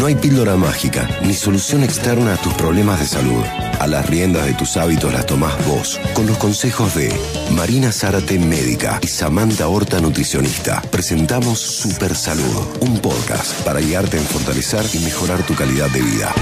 [0.00, 3.44] No hay píldora mágica ni solución externa a tus problemas de salud.
[3.80, 7.14] A las riendas de tus hábitos las tomás vos, con los consejos de
[7.50, 10.80] Marina Zárate, médica, y Samantha Horta, nutricionista.
[10.90, 16.32] Presentamos Super Salud, un podcast para guiarte en fortalecer y mejorar tu calidad de vida.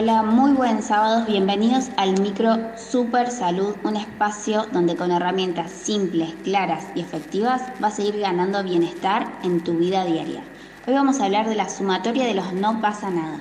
[0.00, 6.36] Hola, muy buen sábado, bienvenidos al micro Super Salud, un espacio donde con herramientas simples,
[6.44, 10.44] claras y efectivas vas a ir ganando bienestar en tu vida diaria.
[10.86, 13.40] Hoy vamos a hablar de la sumatoria de los no pasa nada.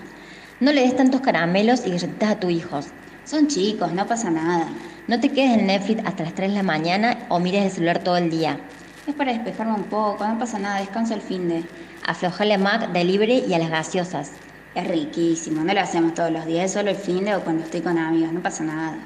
[0.60, 2.88] No le des tantos caramelos y galletitas a tus hijos.
[3.24, 4.66] Son chicos, no pasa nada.
[5.08, 8.00] No te quedes en Netflix hasta las 3 de la mañana o mires el celular
[8.00, 8.60] todo el día.
[9.06, 11.64] Es para despejarme un poco, no pasa nada, descanso el fin de.
[12.08, 14.32] Aflojale a Mac, Delivery y a las gaseosas.
[14.76, 17.64] Es riquísimo, no lo hacemos todos los días, es solo el fin de o cuando
[17.64, 18.98] estoy con amigos, no pasa nada.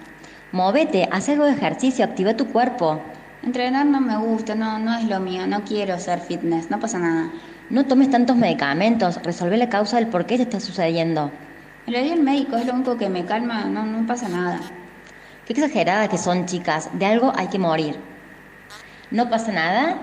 [0.52, 3.02] Movete, haz algo de ejercicio, activa tu cuerpo.
[3.42, 7.00] Entrenar no me gusta, no, no es lo mío, no quiero hacer fitness, no pasa
[7.00, 7.32] nada.
[7.70, 11.32] No tomes tantos medicamentos, resolve la causa del por qué te está sucediendo.
[11.88, 14.60] Me lo dio el médico, es lo único que me calma, no, no pasa nada.
[15.46, 17.96] Qué exageradas que son chicas, de algo hay que morir.
[19.10, 19.98] ¿No pasa nada?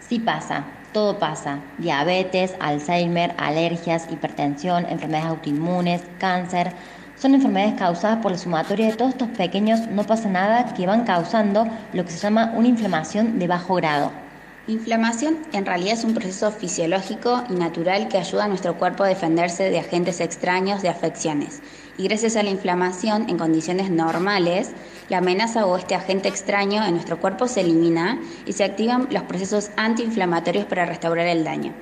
[0.00, 0.64] Sí pasa
[0.94, 1.58] todo pasa.
[1.76, 6.72] Diabetes, Alzheimer, alergias, hipertensión, enfermedades autoinmunes, cáncer.
[7.16, 11.04] Son enfermedades causadas por la sumatoria de todos estos pequeños no pasa nada que van
[11.04, 14.23] causando lo que se llama una inflamación de bajo grado.
[14.66, 19.08] Inflamación en realidad es un proceso fisiológico y natural que ayuda a nuestro cuerpo a
[19.08, 21.60] defenderse de agentes extraños de afecciones.
[21.98, 24.70] Y gracias a la inflamación, en condiciones normales,
[25.10, 29.24] la amenaza o este agente extraño en nuestro cuerpo se elimina y se activan los
[29.24, 31.74] procesos antiinflamatorios para restaurar el daño.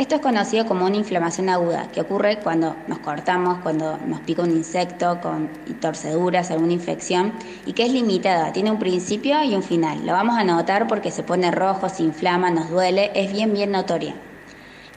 [0.00, 4.40] Esto es conocido como una inflamación aguda, que ocurre cuando nos cortamos, cuando nos pica
[4.40, 7.34] un insecto con torceduras, alguna infección,
[7.66, 10.06] y que es limitada, tiene un principio y un final.
[10.06, 13.72] Lo vamos a notar porque se pone rojo, se inflama, nos duele, es bien, bien
[13.72, 14.14] notoria.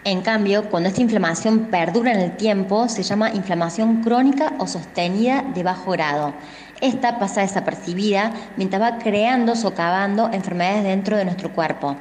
[0.05, 5.41] En cambio, cuando esta inflamación perdura en el tiempo, se llama inflamación crónica o sostenida
[5.53, 6.33] de bajo grado.
[6.79, 11.97] Esta pasa desapercibida mientras va creando, socavando enfermedades dentro de nuestro cuerpo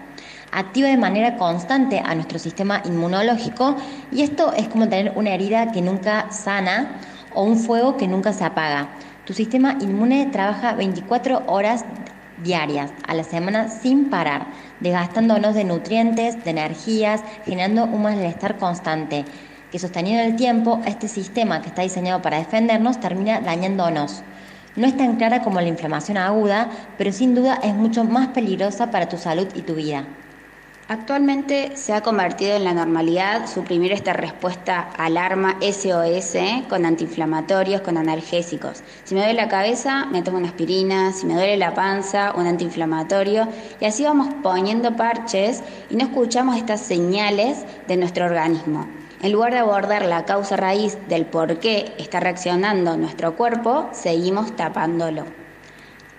[0.53, 3.77] activa de manera constante a nuestro sistema inmunológico
[4.13, 7.01] y esto es como tener una herida que nunca sana
[7.35, 8.89] o un fuego que nunca se apaga.
[9.25, 11.85] Tu sistema inmune trabaja 24 horas
[12.43, 14.47] diarias a la semana sin parar,
[14.81, 19.25] desgastándonos de nutrientes, de energías, generando un malestar constante,
[19.71, 24.23] que sostenido en el tiempo, este sistema que está diseñado para defendernos termina dañándonos.
[24.77, 28.91] No es tan clara como la inflamación aguda, pero sin duda es mucho más peligrosa
[28.91, 30.05] para tu salud y tu vida.
[30.93, 36.37] Actualmente se ha convertido en la normalidad suprimir esta respuesta alarma SOS
[36.69, 38.83] con antiinflamatorios, con analgésicos.
[39.05, 42.47] Si me duele la cabeza, me tomo una aspirina, si me duele la panza, un
[42.47, 43.49] antiinflamatorio,
[43.81, 48.87] y así vamos poniendo parches y no escuchamos estas señales de nuestro organismo.
[49.23, 54.55] En lugar de abordar la causa raíz del por qué está reaccionando nuestro cuerpo, seguimos
[54.57, 55.42] tapándolo.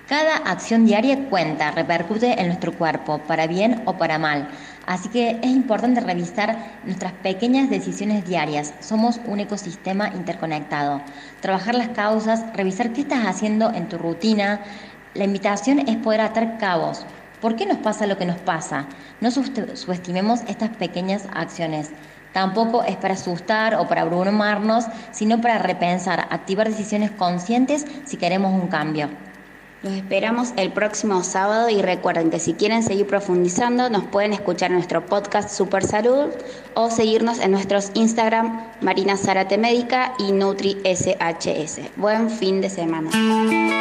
[0.08, 4.50] Cada acción diaria cuenta, repercute en nuestro cuerpo, para bien o para mal.
[4.86, 8.74] Así que es importante revisar nuestras pequeñas decisiones diarias.
[8.82, 11.02] Somos un ecosistema interconectado.
[11.40, 14.60] Trabajar las causas, revisar qué estás haciendo en tu rutina.
[15.14, 17.06] La invitación es poder atar cabos.
[17.40, 18.88] ¿Por qué nos pasa lo que nos pasa?
[19.22, 21.92] No subestimemos estas pequeñas acciones.
[22.34, 28.52] Tampoco es para asustar o para abrumarnos, sino para repensar, activar decisiones conscientes si queremos
[28.52, 29.10] un cambio.
[29.84, 34.72] Los esperamos el próximo sábado y recuerden que si quieren seguir profundizando nos pueden escuchar
[34.72, 36.30] en nuestro podcast Super Salud
[36.74, 41.98] o seguirnos en nuestros Instagram Marina Zárate Médica y Nutri SHS.
[41.98, 43.73] Buen fin de semana.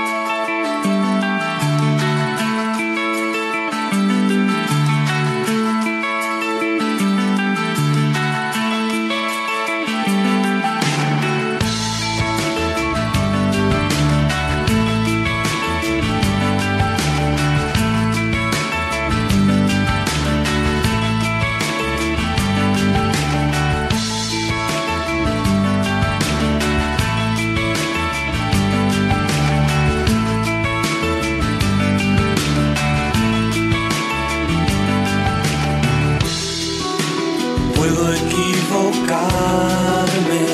[39.03, 40.45] buscarme.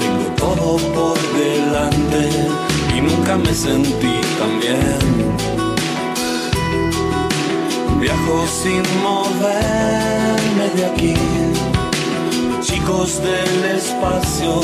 [0.00, 2.22] Tengo todo por delante
[2.96, 4.98] y nunca me sentí tan bien.
[8.00, 11.14] Viajo sin moverme de aquí.
[12.60, 14.60] Chicos del espacio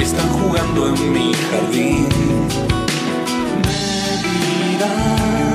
[0.00, 2.08] están jugando en mi jardín.
[3.62, 3.82] Me
[4.26, 5.54] dirán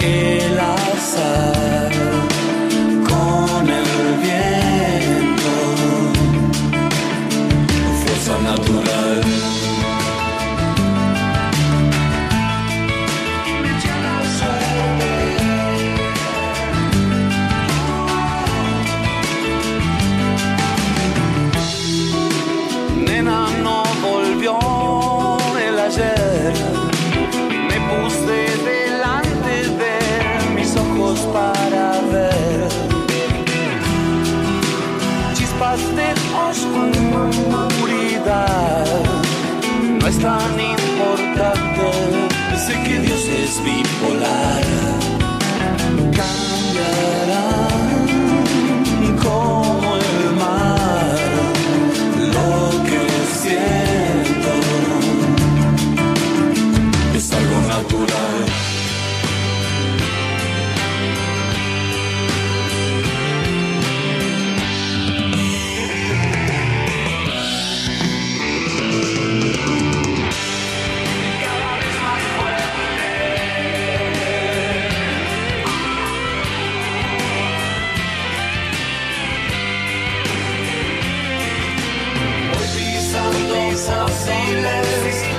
[0.00, 1.39] el azar
[43.50, 43.89] Dios es
[83.88, 85.29] of sailors.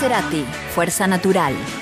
[0.00, 1.80] Cerati, Fuerza Natural.